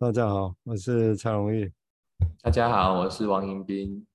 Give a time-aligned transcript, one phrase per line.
[0.00, 1.72] 大家好，我是蔡荣裕。
[2.40, 4.06] 大家好，我是王迎宾。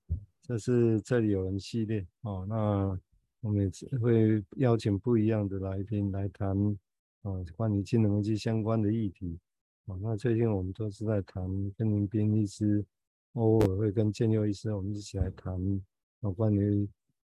[0.42, 2.98] 这是这里有人系列哦，那
[3.42, 3.70] 我们
[4.02, 6.56] 会邀请不一样的来宾来谈
[7.24, 9.38] 哦，关于金融危机相关的议题。
[9.84, 11.44] 哦，那最近我们都是在谈，
[11.78, 12.86] 跟迎宾医师，
[13.34, 15.54] 偶尔会跟建佑医师，我们一起来谈
[16.22, 16.88] 哦，关于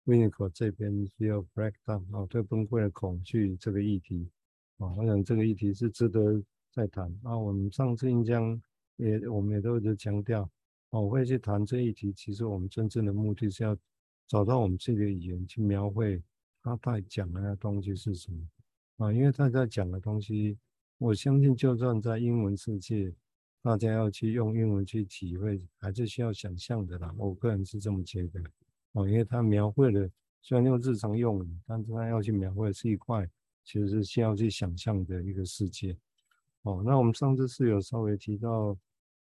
[0.05, 4.29] w i n i c o 这边 Fear Breakdown 哦，对崩溃的恐惧这个议题。
[4.77, 6.41] 哦，我想这个议题是值得
[6.77, 7.11] 再谈。
[7.23, 8.61] 啊，我们上次应将
[8.97, 10.47] 也，我们也都一直强调。
[10.91, 13.75] 我会去谈这一题，其实我们真正的目的是要
[14.27, 16.21] 找到我们自己的语言去描绘
[16.61, 18.47] 他在讲的那东西是什么
[18.97, 19.11] 啊？
[19.11, 20.55] 因为他在讲的东西，
[20.99, 23.11] 我相信就算在英文世界，
[23.63, 27.11] 大家要去用英文去体会，还是需要想象的啦。
[27.17, 28.39] 我个人是这么觉得
[28.91, 30.07] 哦，因为他描绘的
[30.43, 33.27] 虽然用日常用语，但是他要去描绘的是一块
[33.63, 35.97] 其实是需要去想象的一个世界。
[36.63, 38.77] 哦，那我们上次是有稍微提到，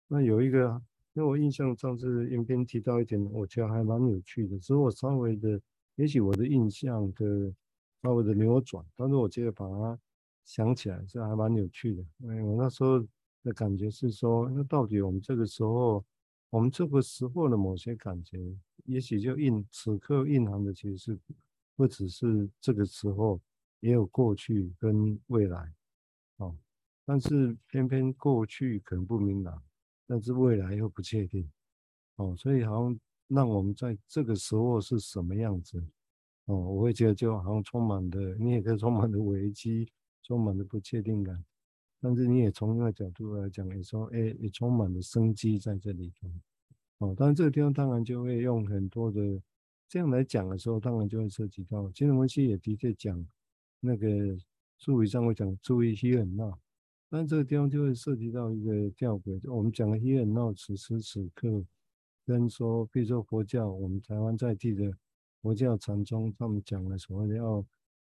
[0.09, 0.81] 那有一个。
[1.15, 5.61] 因为我印象上次迎宾提到一点，我觉得还蛮有趣的，所以我稍微的，
[5.97, 7.53] 也许我的印象的
[8.03, 9.99] 稍微的扭转，但是我觉得把它
[10.45, 12.05] 想起来是还蛮有趣的。
[12.19, 13.05] 因为我那时候
[13.43, 16.05] 的感觉是说，那到底我们这个时候，
[16.51, 18.39] 我们这个时候的某些感觉，
[18.85, 21.19] 也许就印此刻蕴含的其实是
[21.75, 23.41] 不只是这个时候，
[23.81, 25.73] 也有过去跟未来，
[27.09, 29.63] 但是偏偏过去可能不明朗。
[30.07, 31.47] 但是未来又不确定，
[32.17, 35.79] 哦，所以好像让我们在这个时候是什么样子，
[36.47, 39.87] 哦，我会觉得就好像充满的，你也可以充满的危机，
[40.23, 41.45] 充满的不确定感，
[42.01, 46.31] 但是你也从另外角度来讲，你说，哎，也充满了生机在这里头，
[47.07, 49.21] 哦，当然这个地方当然就会用很多的
[49.91, 53.27] 这样来讲的时候，当然就会涉及到金融分析也的确讲
[53.81, 54.09] 那个
[54.79, 56.59] 术语上会讲注意 here and now。
[57.11, 61.65] 但这个地方就会涉及到一个吊诡，我们讲的 here and now 此时此刻，
[62.27, 64.93] 跟说，比如说佛教，我们台湾在地的
[65.41, 67.65] 佛教禅宗，他们讲的所谓要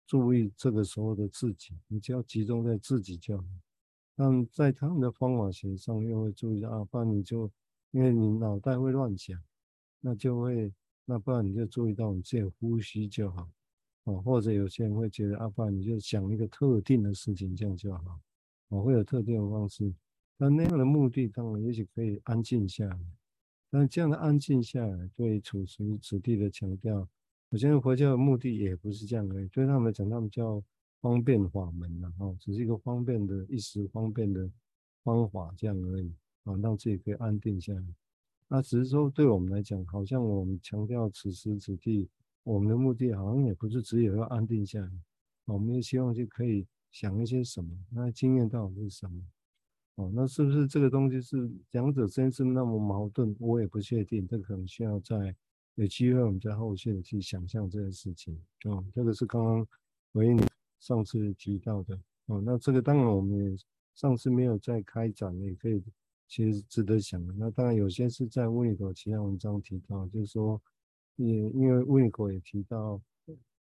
[0.06, 3.44] 注意这个时候的自己，你只要集中在自己就好。
[4.16, 7.50] 但在他们的方法学上，又会注意到啊，不然你就
[7.90, 9.42] 因为你脑袋会乱想，
[10.02, 10.72] 那就会，
[11.06, 13.50] 那不然你就注意到你自己呼吸就好，
[14.04, 18.20] 哦，或者有些人会觉得啊，不然你就想一个特定的事情，这样就好。
[18.74, 19.94] 我会有特定的方式，
[20.36, 23.00] 但那样的目的当然也许可以安静下来，
[23.70, 27.08] 但这样的安静下来，对处于此地的强调，
[27.50, 29.48] 我觉得佛教的目的也不是这样而已。
[29.50, 30.64] 对他们来讲，他们叫
[31.02, 34.50] 方便法门呐，哈，只是一个方便的一时方便的
[35.04, 36.12] 方法这样而已，
[36.44, 37.84] 啊，让自己可以安定下来。
[38.48, 42.10] 那只是说，对我们来讲，好像我们强调此时此地，
[42.42, 44.90] 我们的目的好像也不是只有要安定下来，
[45.46, 46.66] 我们也希望就可以。
[46.94, 47.76] 想一些什么？
[47.90, 49.22] 那经验到底是什么？
[49.96, 53.36] 哦，那是不是这个东西是两者之间是那么矛盾？
[53.40, 55.36] 我也不确定，这可能需要在
[55.74, 58.40] 有机会我们在后续的去想象这件事情。
[58.66, 59.68] 哦，这个是刚刚
[60.14, 60.46] 回应你
[60.80, 62.00] 上次提到的。
[62.28, 63.58] 哦，那这个当然我们也
[63.96, 65.84] 上次没有再开展，也可以
[66.28, 67.34] 其实值得想的。
[67.34, 70.62] 那当然有些是在魏狗其他文章提到，就是说
[71.16, 73.02] 也因为魏狗也提到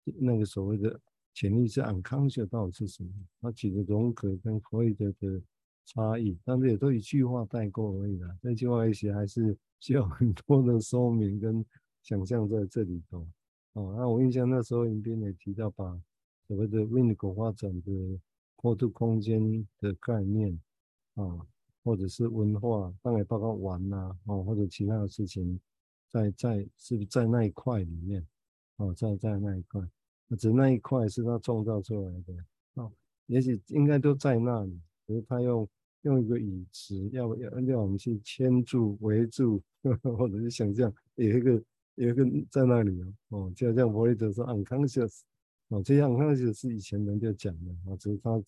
[0.03, 0.99] 那个所谓的。
[1.39, 3.11] 潜意识 unconscious 到底是什么？
[3.41, 5.41] 它举的荣格跟弗洛伊德的
[5.87, 8.37] 差异，但是也都一句话带过而已啦。
[8.43, 11.65] 这句话也许还是需要很多的说明跟
[12.03, 13.25] 想象在这里头。
[13.75, 15.85] 哦，那我印象那时候迎宾也提到，把
[16.49, 18.21] 所谓的 Winiko 发展的
[18.57, 20.61] 过渡空间的概念
[21.15, 21.47] 啊，
[21.85, 25.61] 或者是文化，当然包括玩呐，哦，或者其他的事情，
[26.11, 28.27] 在在是不是在那一块里面？
[28.79, 29.81] 哦，在在那一块。
[30.37, 32.35] 只那一块是他创造出来的
[32.75, 32.93] 哦，
[33.27, 35.67] 也许应该都在那里，可是他用
[36.03, 39.63] 用一个语词，要要要我们去牵住、围住，
[40.03, 41.63] 或者是想象有一个
[41.95, 43.01] 有一个在那里
[43.31, 45.21] 哦，哦，就像弗洛伊德说 unconscious
[45.69, 48.43] 哦，这样 unconscious 是以前人就讲的啊，只是他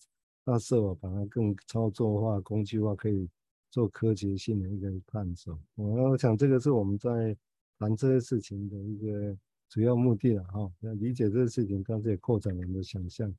[0.45, 3.27] 他设法把它更操作化、工具化，可以
[3.71, 5.59] 做科学性的一个探索。
[5.75, 7.35] 我想这个是我们在
[7.79, 9.35] 谈这些事情的一个。
[9.71, 13.33] 主要目的了哈，要理解这个事情，刚才也扩展我们的想象。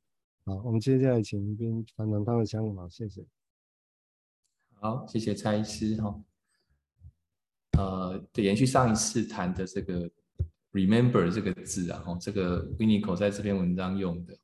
[0.47, 3.23] 好，我们接下来请迎宾谈谈他的想法，谢谢。
[4.81, 6.19] 好，谢谢蔡医师哈。
[7.77, 10.11] 呃，延续上一次谈的这个
[10.73, 14.35] “remember” 这个字啊，哈，这个 Winiko 在这篇文章用的。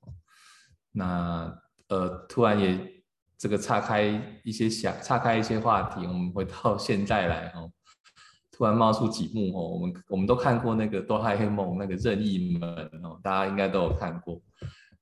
[0.92, 1.58] 那
[1.88, 3.02] 呃，突然也
[3.38, 7.66] 这个岔开一些想，岔开一些话题，我们回到现在来哈。
[8.58, 12.68] 突然冒出几幕哦，我们我们都看过那个哆啦 A 梦那个任意门
[13.04, 14.42] 哦，大家应该都有看过。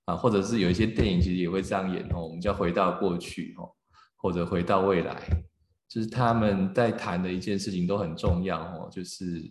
[0.04, 3.68] 啊，或者是有一些电影其实也会这样演哦，我们就要回到过去哦，
[4.16, 5.20] 或者回到未来。
[5.88, 9.50] 就是他们在谈的一件事情都很重要哦，就是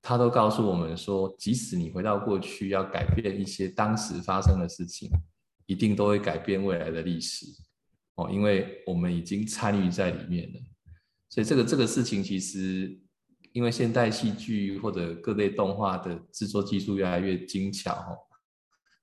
[0.00, 5.10] 他都告诉我们说，即使你回到过去要改变一些当时发生的事情，
[5.66, 7.46] 一定都会改变未来的历史。
[8.14, 10.60] 哦，因为我们已经参与在里面了。
[11.28, 12.98] 所以这个这个事情其实，
[13.52, 18.18] 因为现代戏剧或者各类动画的制作技术越来越精巧哦，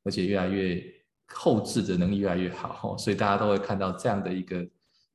[0.03, 0.83] 而且越来越
[1.27, 4.67] 后置的能力越来越好哦，所以大家都会看到这样的一个。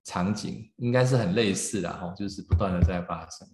[0.06, 3.48] 场景应该是很类似的哈，就是不断的在发生。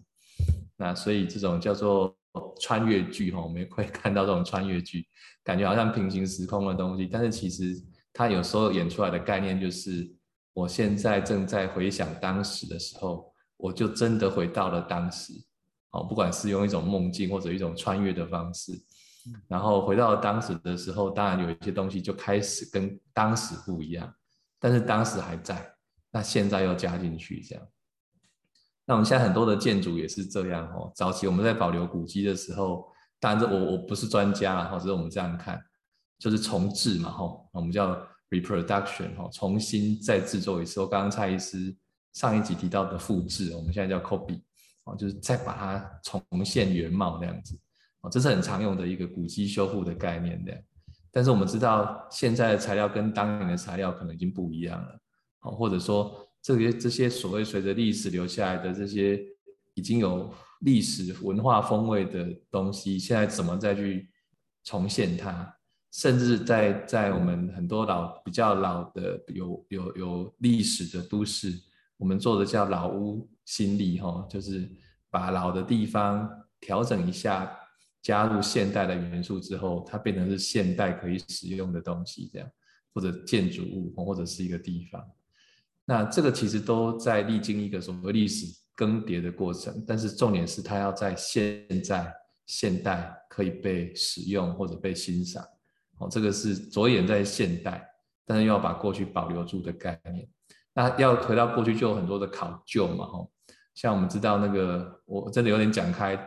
[0.77, 2.13] 那所以这种叫做
[2.61, 5.07] 穿越剧哈，我们也会看到这种穿越剧，
[5.45, 7.07] 感觉好像平行时空的东西。
[7.07, 7.81] 但是其实
[8.13, 10.13] 它有时候演出来的概念就是，
[10.53, 15.33] 我现在正在回想当时的时候，我就真的回到了当时。
[15.91, 18.73] 哦，不管是用一种梦境或者一种穿越的方式，
[19.49, 24.13] 然后回到当时的时候，当然有一些东西就开始跟当时不一样，
[24.59, 25.75] 但是当时还在。
[26.13, 27.65] 那现在又加进去这样，
[28.85, 30.91] 那我们现在很多的建筑也是这样哦。
[30.93, 32.85] 早期我们在保留古迹的时候，
[33.21, 35.63] 当然这我我不是专家啦，只是我们这样看，
[36.19, 37.97] 就是重置嘛吼，我们叫
[38.31, 40.81] reproduction 吼，重新再制作一次。
[40.81, 41.73] 我刚刚蔡医师
[42.13, 44.43] 上一集提到的复制，我们现在叫 copy
[44.85, 47.59] 哦，就是再把它重现原貌那样子
[48.01, 50.61] 哦，这是很常用的一个古迹修复的概念这样。
[51.11, 55.01] 但是我们知道现在的材料跟当年的材料可能已经不一样了。
[55.41, 59.21] 哦，或者说这些这些所谓随着历史留下来的这些
[59.75, 64.11] 已经有历史文化风味的东西，现在怎么再去
[64.65, 65.57] 重现它？
[65.93, 71.53] 甚至在在我们很多老比较老的有有有历史的都市，
[71.97, 74.71] 我们做的叫老屋新力，哈，就是
[75.11, 76.31] 把老的地方
[76.61, 77.51] 调整一下，
[78.01, 82.49] 加入现代的元素之后，它变成是现代可以使用的东西，这样
[82.95, 85.05] 或者建筑物，或者是一个地方。
[85.85, 92.15] 那这个其实都在历经一个所谓历史更迭的过程，但是重点是它要在现在
[92.47, 95.45] 现代可以被使用或者被欣赏。
[95.99, 97.85] 哦，这个是着眼在现代，
[98.25, 100.29] 但是又要把过去保留住的概念。
[100.73, 103.29] 那要回到过去，就有很多的考究嘛，吼，
[103.81, 106.19] 像我们知道那个，我真的有点讲开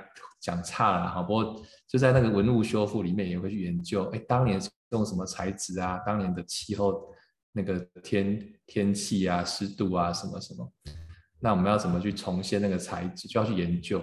[0.42, 4.60] 讲差了，哈，不过就在那个文物修复里面也会去研究，哎，当年
[4.90, 7.14] 用什么材质啊，当年的气候。
[7.56, 10.68] 那个天天气啊、湿度啊什么什么，
[11.40, 14.00] 那我们要怎么去重现那个材质，就要去研究，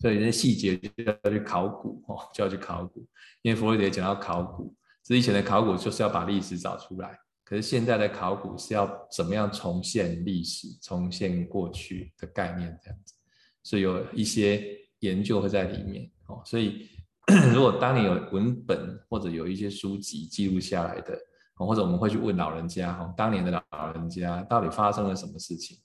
[0.00, 3.06] 所以那些细节就要去考古哦，就要去考古。
[3.42, 13.14] 因为弗洛伊德讲到考古，之前的考古就是要把历史找出来，可是现在的考古是要怎么样重现历史、重现过去的概念这样子，
[13.62, 16.42] 所以有一些研究会在里面哦。
[16.44, 16.88] 所以
[17.54, 21.18] 如果当你有文本或者有一些书籍记录下来的。
[21.56, 25.78] 或者我们会去问老人家，哈，当年的老人家到底发生了什么事情？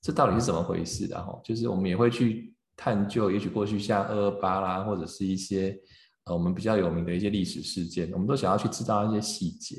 [0.00, 1.22] 这到底是怎么回事的？
[1.22, 5.78] 哈，就是我们也会去探究，也许过去像二二八啦，或者是一些
[6.24, 9.76] 呃我们比较有名的一些历史事件，我们都想要去知道一些细节。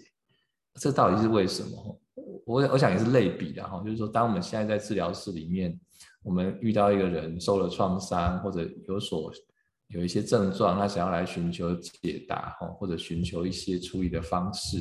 [0.80, 2.02] 这到底是为什么？
[2.46, 5.80] 我我想也是类比的哈，就是说，当我们现在在治疗室里面，
[6.24, 9.32] 我们遇到一个人受了创伤，或者有所
[9.90, 14.78] 有一些症状，他想要来寻求解答，哈，或者寻求一些处理的方式。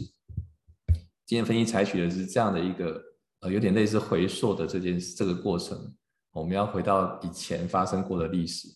[1.26, 3.00] 今天分析采取的是这样的一个
[3.40, 5.94] 呃，有点类似回溯的这件这个过程，
[6.32, 8.68] 我们要回到以前发生过的历史，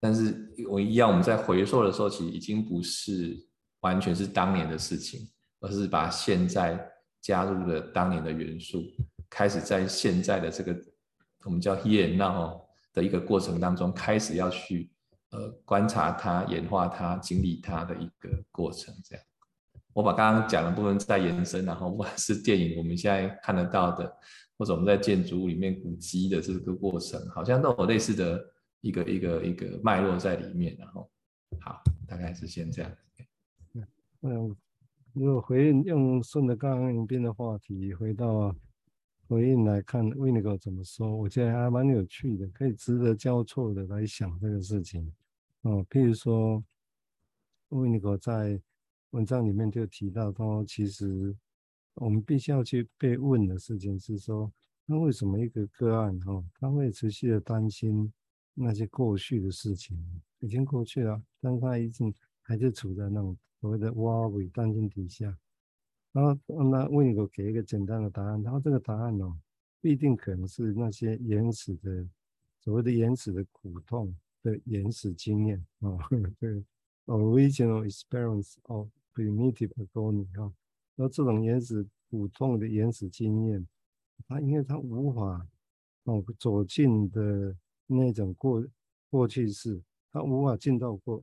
[0.00, 3.36] 但是我一样我们在回溯的时候，其实已经不是
[3.80, 5.28] 完全是当年的事情，
[5.60, 6.78] 而是把现在
[7.20, 8.82] 加入了当年的元素，
[9.28, 10.76] 开始在现在的这个
[11.44, 12.60] 我们叫 here now
[12.92, 14.90] 的一个过程当中，开始要去
[15.30, 19.24] 呃观察它、演化它、经历它的一个过程，这样。
[19.92, 24.10] 我把刚刚讲的部分再延伸，然后不管是电影我们现在看得到的，
[24.56, 28.40] 或者我们在建筑物里面古迹的这个过程，好像都有类似的
[28.82, 30.76] 一个一个一个脉络在里面。
[30.78, 31.10] 然后，
[31.60, 32.92] 好，大概是先这样。
[34.22, 34.56] 嗯，
[35.12, 38.54] 如果回应用顺着刚刚一边的话题回到
[39.26, 41.16] 回应来看维尼狗怎么说？
[41.16, 45.12] 我觉得还蛮有趣的，可以值得交错的来想这个事情。
[45.62, 46.62] 哦，譬如说
[47.70, 48.60] 维尼狗在
[49.10, 51.34] 文章里面就提到说，其实
[51.94, 54.50] 我们必须要去被问的事情是说，
[54.86, 58.12] 那为什么一个个案哈，他会持续的担心
[58.54, 59.96] 那些过去的事情，
[60.38, 65.36] 已经过去了，但他已经还是处在那种所谓的 worry 担心底下。
[66.12, 66.36] 然后
[66.70, 69.38] 那问一个给一个简单的答案，然后这个答案哦，
[69.80, 72.04] 不一定可能是那些原始的
[72.58, 75.96] 所谓的原始的苦痛的原始经验啊，
[76.40, 76.64] 对
[77.06, 80.52] ，original experience of primitive agony 哈，
[80.96, 83.64] 那这种原始苦痛的原始经验，
[84.26, 85.46] 它因为它无法
[86.04, 87.56] 哦走进的
[87.86, 88.66] 那种过
[89.10, 89.80] 过去式，
[90.10, 91.22] 他无法进到过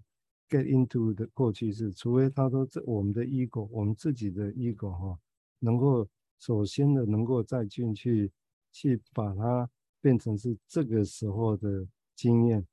[0.49, 5.19] get into 的过去式，除非他说这我们的 ego，我们自己的 ego 哈、
[5.59, 6.07] 能够
[6.39, 8.31] 首先的能够再进去
[8.71, 9.69] 去把它
[10.01, 11.85] 变成是这个时候的
[12.15, 12.65] 经验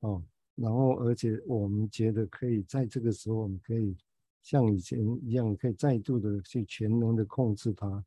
[0.00, 0.22] 哦，
[0.54, 3.96] 然后而且我们觉得可以在这个时候我们可以
[4.42, 8.04] 像以前一样，可以再度的去全能的控制它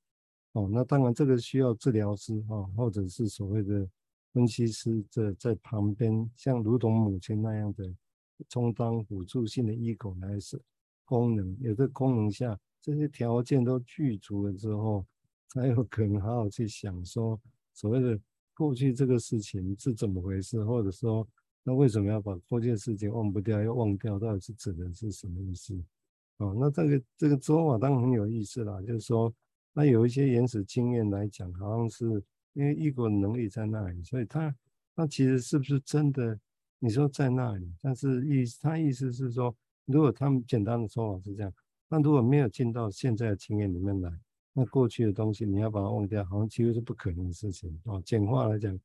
[0.54, 3.88] 哦，那当然这个需要治疗师啊、哦，或者是所谓的
[4.34, 7.94] 分析师在在旁边，像如同母亲那样的。
[8.50, 10.62] 充当辅助性的 ego 来是
[11.06, 15.06] 功能，有这功能下，这些条件都具足了之后，
[15.50, 17.40] 才有可能好好去想说
[17.74, 18.20] 所谓的
[18.54, 21.28] 过去这个事情是怎么回事，或者说
[21.64, 25.76] 那为什么要把过去的事情忘不掉，要忘掉，到底是指的是什么意思？
[26.38, 29.34] 哦，那这个这个说法当然很有意思啦，就是说
[29.74, 32.06] 那有一些原始经验来讲，好像是
[32.54, 34.56] 因为 ego 的能力在那里，所以他
[34.96, 36.40] 他其实是不是真的？
[36.84, 41.54] 你说在那里，但是意他意思是说，如果他们简单的说法是这样，
[41.88, 44.12] 那如果没有进到现在的经验里面来，
[44.52, 48.02] 那过去的东西你要把它忘掉，好像几乎是不可能的事情啊。
[48.04, 48.76] 简化来讲，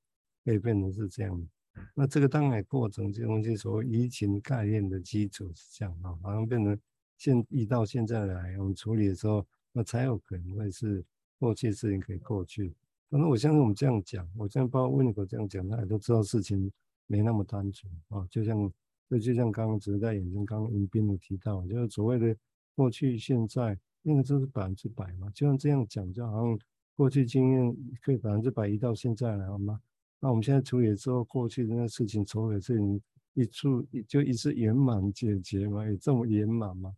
[0.44, 1.48] 可以变成是这样。
[1.94, 6.78] 那这个当然过程这东西所谓移情概念的基础是这样啊，好像变成
[7.16, 11.02] 现移到现在来，我们处理的时候，那才有可能会是
[11.38, 12.74] 过去的事情可以过去。
[13.08, 16.70] 反正我相信我们这样讲，我相信包括温尼克这样讲，大家都知道事情。
[17.06, 18.72] 没那么单纯啊，就像
[19.08, 22.36] 就就像刚刚只是在眼睛刚刚迎宾有提到，就是所谓的
[22.75, 25.30] 过去现在，那个就是百分之百嘛。
[25.30, 26.58] 就像这样讲，就好像
[26.96, 29.80] 过去经验可以百分之百移到现在来，好吗？
[30.18, 33.00] 那我们现在处理之后，过去的那事情、所有事情
[33.34, 35.86] 一处就一次圆满解决嘛？
[35.86, 36.92] 有这么圆满吗？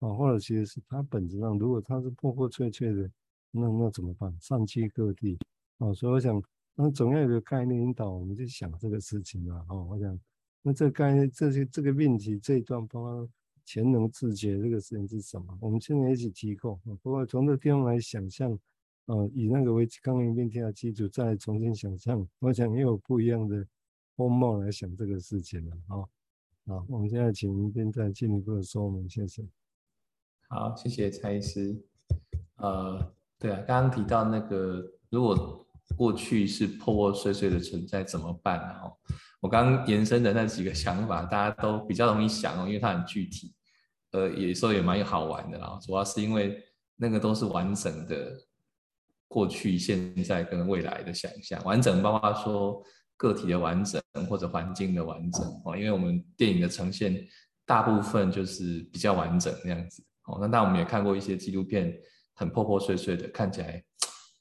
[0.00, 3.10] 啊，或者其实是它本质上，如果它是破破碎碎的，
[3.52, 4.36] 那那怎么办？
[4.40, 5.38] 散去各地
[5.78, 6.42] 啊，所以我想。
[6.76, 10.18] 那总要有个概念引导我们去想这个事情嘛，哦，我想，
[10.60, 13.28] 那这个概念，这些这个命题这一段，包括
[13.64, 15.56] 全能自觉这个事情是什么？
[15.60, 18.58] 我们现在一起提供，不过从这个地方来想象，
[19.06, 23.64] 呃，以那个为刚刚命题的基础，再重新想象，我想也有不一样的
[24.16, 26.02] 风貌来想这个事情了，啊，
[26.66, 29.46] 好，我们现在请迎宾再进一步的说明，谢谢。
[30.48, 31.80] 好，谢谢蔡医师。
[32.56, 35.63] 呃，对啊，刚刚提到那个如果。
[35.96, 38.74] 过去是破破碎碎的存在，怎么办呢？
[38.82, 38.92] 哦，
[39.40, 43.54] 我刚延伸的那几个想法，大家都比较容易想哦，因为它很具体，
[44.12, 45.78] 呃，有时候也蛮好玩的啦。
[45.82, 46.60] 主要是因为
[46.96, 48.32] 那个都是完整的
[49.28, 52.82] 过去、现在跟未来的想象，完整包括说
[53.16, 55.76] 个体的完整或者环境的完整哦。
[55.76, 57.24] 因为我们电影的呈现
[57.66, 60.38] 大部分就是比较完整那样子哦。
[60.40, 61.94] 那但我们也看过一些纪录片，
[62.34, 63.84] 很破破碎碎的，看起来。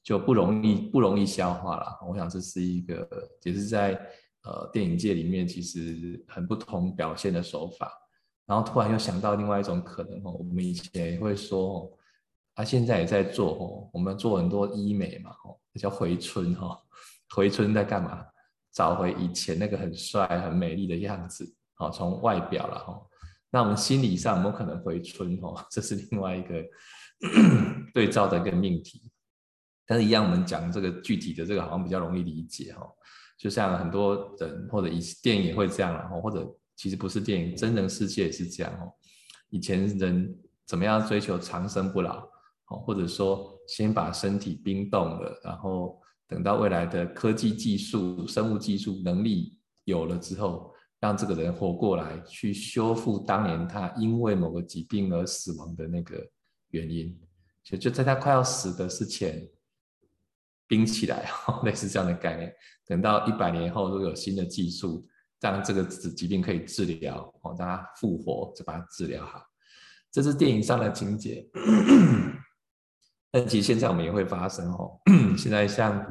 [0.04, 2.00] 就不容易不容易消化了。
[2.08, 3.08] 我想这是一个，
[3.44, 3.94] 也是在
[4.44, 7.92] 呃电影界里面其实很不同表现的手法。
[8.46, 11.90] 然后突然又想到另外一种可能哦，我们以前也会说哦，
[12.56, 16.78] 啊现在也在做哦，我们做很多医美嘛哦，叫回春哈，
[17.34, 18.26] 回春在干嘛？
[18.74, 23.02] 找回以前那个很帅很美丽的样子，好，从外表了哈。
[23.50, 25.56] 那我们心理上有没有可能回春哦？
[25.72, 26.56] 这是另外一个
[27.94, 29.04] 对照的一个命题。
[29.86, 32.88] 但是，一样，我们讲这个具体的这个，好像比较容易理解哈。
[33.38, 38.94] 就像很多人或者以电影也会这样，然后或者其实不是电影，真人世界也是这样哦。
[39.50, 40.34] 以前人
[40.66, 42.20] 怎么样追求长生不老，
[42.70, 56.26] 哦，或者说先把身体冰冻了，然后等到未来的科技技术、生物技术能力有了之后，让这个人活过来，去修复当年他因为某个疾病而死亡的那个
[56.70, 57.20] 原因，
[57.62, 59.46] 就就在他快要死的之前。
[60.74, 61.30] 冰起来，
[61.64, 62.52] 类似这样的概念。
[62.88, 65.06] 等到一百年后，如果有新的技术，
[65.40, 69.40] 让这个疾病可以治疗，哦，让它复活，就把它治疗好。
[70.12, 71.48] 这是电影上的情节。
[73.32, 75.00] 但其实现在我们也会发生哦。
[75.38, 76.04] 现在像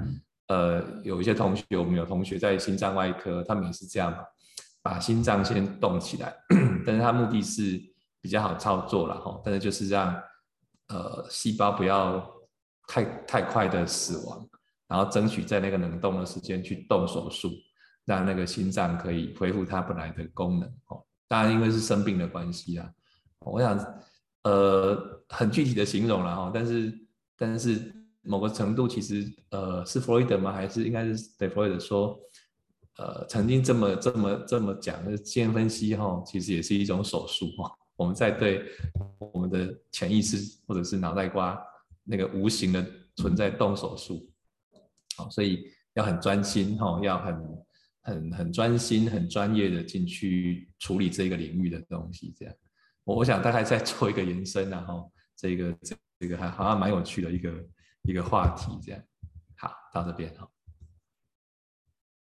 [0.47, 4.15] 呃有一些同学，我们有同学在心脏外科，他们也是这样，
[4.81, 6.35] 把心脏先动起来，
[6.87, 7.81] 但是他目的是
[8.21, 9.41] 比较好操作了哈。
[9.45, 10.15] 但是就是让
[10.89, 12.25] 呃细胞不要
[12.93, 14.47] 太太快的死亡。
[14.89, 17.51] 然后争取在那个冷冻的时间去动手术，
[18.05, 20.69] 让那个心脏可以恢复它本来的功能。
[20.89, 22.87] 哦，当然因为是生病的关系啊。
[23.39, 23.75] 我想，
[24.43, 26.93] 呃，很具体的形容了哈，但是
[27.39, 30.53] 但是某个程度其实，呃，是弗洛伊德吗？
[30.53, 32.21] 还是应该是对弗洛伊德说，
[32.99, 37.73] 呃，曾经这么这么这么讲的基因分析哈，其实也是一种手术哈。
[37.97, 38.63] 我们在对
[39.33, 41.59] 我们的潜意识或者是脑袋瓜
[42.05, 42.85] 那个无形的
[43.17, 44.31] 存在动手术。
[45.17, 47.65] 好，所以要很专心哈，要很
[48.01, 52.35] 很很专心、很专业的进去处理这个领域的东西。
[52.37, 52.55] 这样，
[53.05, 57.69] 我我想大概再做一个延伸，然后这个这这个还好像蛮有趣的一个
[58.03, 58.79] 一个话题。
[58.83, 59.03] 这样，
[59.57, 60.49] 好，到这边哈。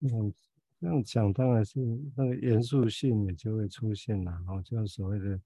[0.00, 0.32] 嗯，
[0.78, 1.80] 这样讲当然是
[2.14, 5.40] 那个严肃性也就会出现了，哈，就是所谓的。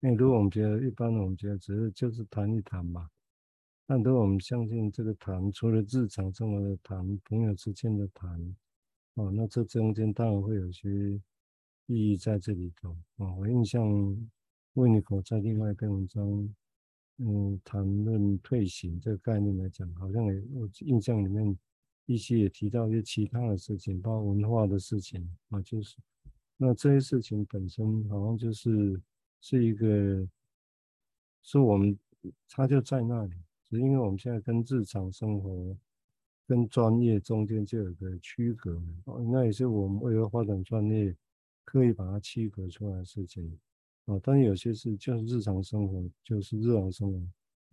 [0.00, 3.08] 因为如果我们觉得一般，我们觉得只是就是谈一谈嘛。
[3.86, 8.56] 但如果我们相信这个谈，除了日常生活的谈，朋友之间的谈，
[9.14, 10.88] 哦，那这中间当然会有些
[11.86, 12.96] 意义在这里头。
[13.16, 13.84] 哦，我印象
[14.74, 16.54] 维尼口在另外一篇文章，
[17.18, 21.58] 嗯，谈论退行这个概念来讲，好像也我印象里面
[22.06, 25.96] 一些也提到一些其他的事情，包括文化的事情啊，就是
[26.56, 29.00] 那这些事情本身好像就是。
[29.44, 30.24] 是一个，
[31.42, 31.98] 是我们，
[32.48, 33.34] 它就在那里，
[33.76, 35.76] 是因为我们现在跟日常生活、
[36.46, 41.16] 跟专业中间就有个区隔，哦那也是我们为了发展专业，
[41.64, 43.58] 刻意把它区隔出来的事情，
[44.04, 47.20] 啊，但有些事就是日常生活，就是日常生活，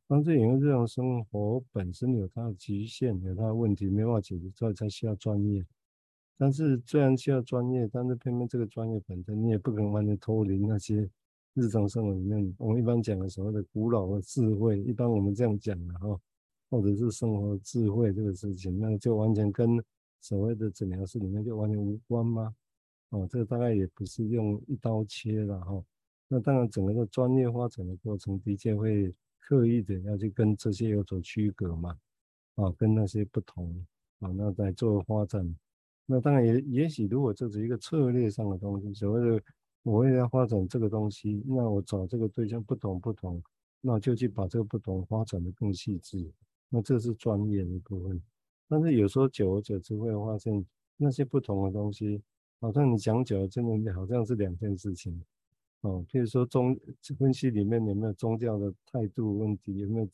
[0.07, 5.65] 但是因为日常生活本身有它的极限，有它的问题，没办法解决，所以才需要专业。
[6.37, 11.09] 但是虽然需要专业，但是偏偏这个专业本身，你也不可能完全脱离那些。
[11.59, 16.17] 日常生活里面，我们一般讲的所谓的古老的智慧，一般我们这样讲的哈，
[16.69, 19.83] 或者是生活智慧这个事情，那就完全跟
[20.21, 22.55] 所谓的诊疗室里面就完全无关吗？
[23.09, 25.83] 哦，这个大概也不是用一刀切了哈。
[26.29, 31.97] 那当然，整个的专业发展的过程的确会刻意的要去跟这些有所区隔嘛，
[32.55, 33.85] 啊，跟那些不同
[34.19, 35.55] 啊，那在做发展。
[36.05, 39.43] 那当然也也许如果这是一个策略上的东西，所谓的。
[39.83, 43.41] 我为了要发展这个东西，那我找这个对象不同不同，
[43.81, 46.31] 那就去把这个不同发展的更细致。
[46.69, 48.21] 那这是专业的部分。
[48.67, 50.65] 但是有时候久而久之会发现，
[50.97, 52.21] 那些不同的东西，
[52.59, 55.23] 好像你讲久了，真的好像是两件事情。
[55.81, 56.77] 哦，譬如说宗
[57.17, 60.07] 分析里面有没有宗教的态度问题，有没有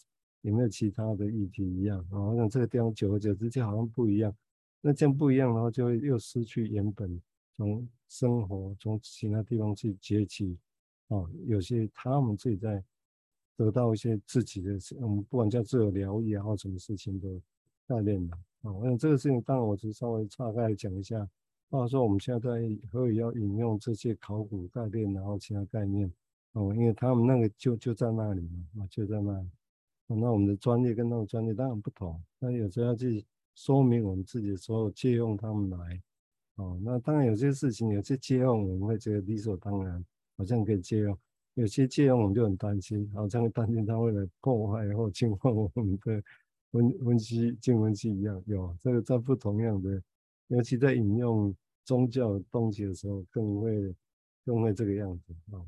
[0.43, 1.99] 有没有其他的议题一样？
[2.11, 4.33] 啊，好像这个地方久而久之就好像不一样。
[4.79, 7.19] 那这样不一样的话，就会又失去原本。
[7.57, 10.57] 从生活从其他地方去接起，
[11.07, 12.83] 啊，有些他们自己在
[13.55, 17.29] 得到一些自己的，嗯，不管叫自我疗愈啊或什么事情的
[17.87, 21.27] 概念的，啊，我想这个事情当然我只稍微岔开讲一下，
[21.69, 26.11] 或者说我们现在在可以要引用这些考古概念，然后其他概念，
[26.51, 29.49] 哦，因为他们那个就就在那里嘛，啊，就在那里，
[30.07, 36.01] 那我们的专业跟他们专业当然不同，那有时候要去说明我们自己的时候，借用他们来。
[36.55, 40.05] 哦，那当然有些事情，有些借用我们会觉得理所当然，
[40.37, 41.13] 好像可以借用；
[41.55, 46.23] 有些借用我们就很担心，好像担心他会来破坏或侵犯我们的
[46.71, 48.41] 分分析、静分析一样。
[48.45, 50.01] 有这个在不同样的，
[50.47, 53.93] 尤其在引用宗教东西的时候，更会
[54.45, 55.67] 更会这个样子啊、哦。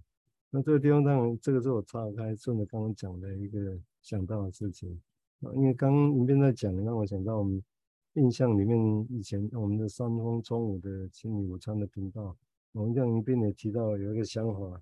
[0.50, 4.90] 那这个地方当然，这个是我岔开顺着刚刚讲的一个想到的事情
[5.42, 7.62] 啊，因为刚刚一边在讲，让我想到我们。
[8.18, 12.36] 印象里面，以前我们的三丰中午的清理午餐的频道，
[12.72, 14.82] 我们这样一边也提到有一个想法，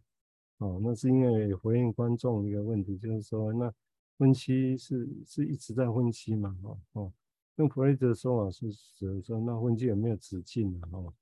[0.59, 3.69] 哦，那是因为回应观众一个问题，就是说，那
[4.17, 7.11] 婚期是是一直在婚期嘛，哦哦，
[7.57, 11.13] 用弗雷德的说法是指说，那婚期有没有止境的哦？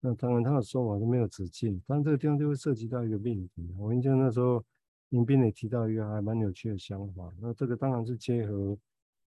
[0.00, 3.72] 那当然他的说法是没有止境，但这个地方就会涉及到一个命题。
[3.78, 4.64] 我印象那时候，
[5.10, 8.76] 林斌也提到一个还蛮有趣的想法，那这个当然是结合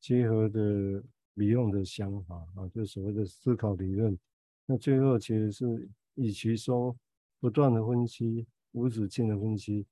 [0.01, 1.01] 结合的。
[1.35, 4.17] 理论的想法啊，就所谓的思考理论。
[4.65, 6.95] 那最后其实是与其说
[7.39, 9.85] 不断的分析、无止境的分析，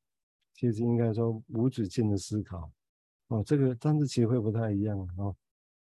[0.54, 2.72] 其实应该说无止境的思考。
[3.28, 5.36] 哦，这个但是其实会不太一样啊。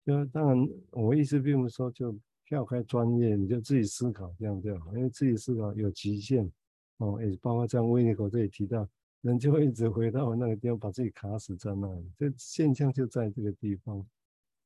[0.05, 6.51] 就当然，我意思并不是说就跳开专业，你就自己思考这样就好，因为自己思考有极限。
[6.97, 8.87] 哦，也包括像维尼口这里提到，
[9.21, 12.11] 人就会一直回到那个地方，把自己卡死在那里。
[12.17, 14.05] 这现象就在这个地方。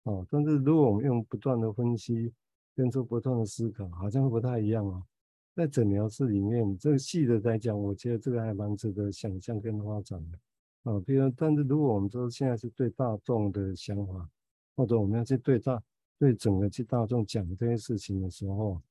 [0.04, 2.34] 哦，但是如果我们用不断的分析，
[2.76, 5.04] 跟做不断的思考，好像会不太一样哦。
[5.56, 10.40] 在诊疗室里面，这个细的来讲，我觉得这个还蛮值得想象跟发展的。
[10.92, 14.30] 啊，比如，但是如果我们说现在是对大众的想法，
[14.76, 15.82] 或者我们要去对大
[16.20, 18.82] 对整个去大众讲这些事情的时候，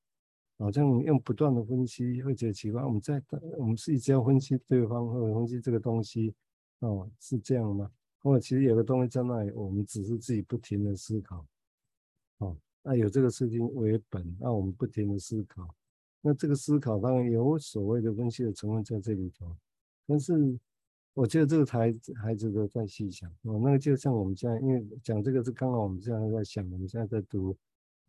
[0.57, 2.83] 好像用不断的分析会觉得奇怪。
[2.83, 3.21] 我们在
[3.59, 6.33] 我们是一直要分析对方或者分析这个东西，
[6.79, 7.91] 哦，是这样吗？
[8.23, 11.45] 或者其实有个东西在那里，我们只是自己不停的思考，
[12.39, 15.67] 哦，那有这个事情为本，那我们不停的思考，
[16.21, 19.55] 那这个思考当然有所谓的分析的成分在这里头，
[20.07, 20.57] 但是
[21.13, 23.29] 我觉得这个还还值得再细想。
[23.43, 23.59] 哦。
[23.63, 27.55] 那个就像我们现在，因为讲这个是刚好我们现在在想，我们现在在读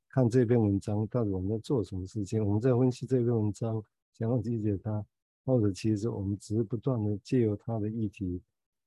[0.09, 5.05] 看这篇文章到底我们在做什么事情，我们在分析这篇文章，想要理解它，
[5.45, 8.41] 或者其实我们只是不断的借由它的议题，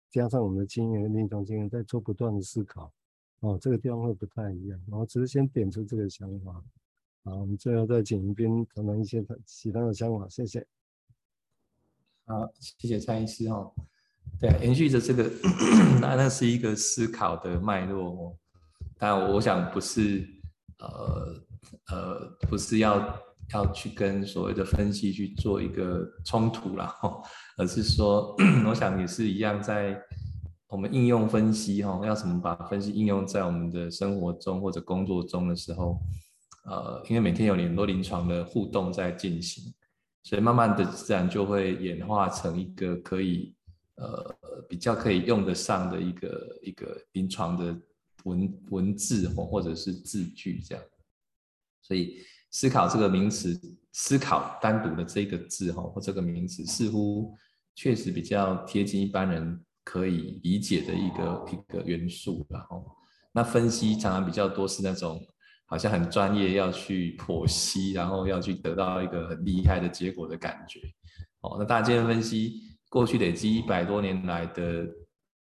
[0.10, 2.91] 加上我们的经验、临床经验，在做不断的思考。
[3.41, 4.82] 哦，这个地方会不太一样。
[4.88, 6.63] 然后只是先点出这个想法。
[7.24, 10.28] 好，我们最后再请一边谈谈一些他其他的想法。
[10.30, 10.65] 谢谢。
[12.26, 13.72] 好，谢谢蔡医师哦。
[14.39, 15.24] 对，延续着这个，
[16.02, 18.38] 那那是一个思考的脉络哦。
[18.98, 20.28] 但我想不是，
[20.80, 21.43] 呃
[21.89, 23.00] 呃，不是要
[23.54, 26.94] 要去跟所谓的分析去做一个冲突啦，
[27.58, 28.36] 而是说，
[28.68, 30.00] 我想也是一样，在
[30.68, 36.00] 我们应用分析哈，要怎么把分析应用在我们的生活中或者工作中的时候，
[36.66, 39.74] 呃，因为每天有很多临床的互动在进行，
[40.24, 43.54] 所以慢慢的自然就会演化成一个可以。
[44.00, 44.38] 呃，
[44.70, 47.76] 比较可以用得上的一个一个临床的
[48.26, 50.84] 文文字或或者是字句这样，
[51.82, 52.20] 所以
[52.52, 53.60] 思考这个名词，
[53.94, 57.34] 思考单独的这个字哈或这个名词，似乎
[57.76, 62.86] 确实比较贴近一般人可以理解的一个一个元素，然后
[63.32, 65.20] 那分析常常比较多是那种
[65.66, 70.80] 好像很专业要去剖析，然后要去得到一个很厉害的结果的感觉，
[71.42, 72.64] 哦，那大家今天分析。
[72.90, 74.88] 过去累积一百多年来的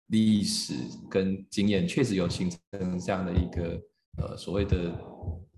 [0.08, 0.74] 历史
[1.08, 3.80] 跟经验，确实有形成这样的一个
[4.18, 4.90] 呃所谓的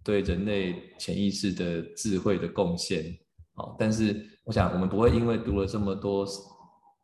[0.08, 3.14] 对人类潜意识的智慧的贡献。
[3.56, 6.26] 哦，但是我想我们不会因为读了这么多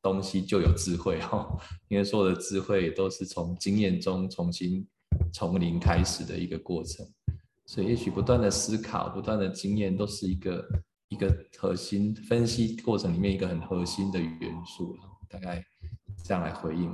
[0.00, 1.46] 东西就有智慧哈，
[1.88, 4.86] 因为所有的智慧都是从经验中重新
[5.34, 7.06] 从零开始的一个过程，
[7.66, 10.66] 所以也许不断的思考、不断的经验都是一个。
[11.10, 14.96] 一个核心分析过程里面一个很核心的元素，
[15.28, 15.62] 大概
[16.24, 16.92] 这样来回应。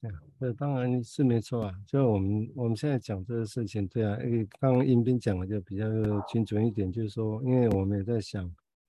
[0.00, 1.74] 对啊，这当然是没错啊。
[1.86, 5.84] 就我们我们现在讲这个事情，对啊，因为刚刚英斌讲的就比较
[6.28, 8.44] 精准一点，就是说，因为我们也在想，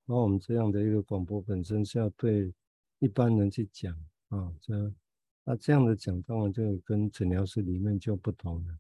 [0.06, 2.54] 然后我们这样的一个广播本身是要对
[3.00, 3.92] 一般人去讲
[4.30, 4.96] 啊，这样
[5.44, 8.78] 那这样的讲，当然就跟诊疗室里面就不同了。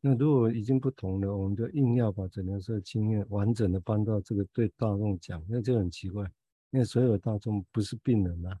[0.00, 6.24] 那如果已经不同了，我们就硬要把诊疗室的经验完整的搬到这个对大众讲，那就很奇怪。
[6.70, 8.58] 因为所有大众不是病人啊，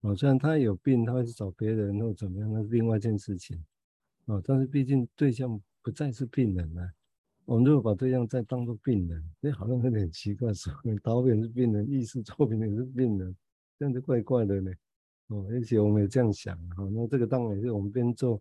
[0.00, 3.62] 哦，虽然他有病，他会去找别人或怎么样，那是另外一件事情，
[4.26, 6.92] 哦，但是毕竟对象不再是病人啊。
[7.44, 13.34] 我们如果把对象再当作病人，这好像有点奇怪，说导演是病人，艺术作品也是病人，
[13.78, 14.70] 这样子怪怪的呢。
[15.28, 18.40] 哦，而且我们也这样想，哈，那这个当然也是我们边做。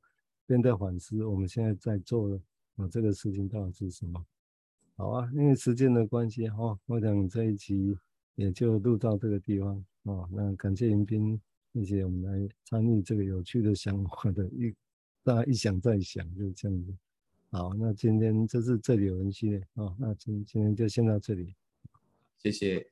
[0.49, 2.39] 边在反思，我们现在在做的
[2.77, 4.25] 啊，这个事情到底是什么？
[4.95, 7.97] 好啊，因为时间的关系哈、哦，我想这一集
[8.35, 10.29] 也就录到这个地方啊、哦。
[10.31, 11.37] 那感谢迎宾，
[11.85, 14.73] 谢谢我们来参与这个有趣的想法的一，
[15.23, 16.95] 大家一想再想，就是这样子。
[17.49, 21.55] 好，那今天就是这里有人系列啊，那今今天就先到这里，
[22.37, 22.87] 谢谢。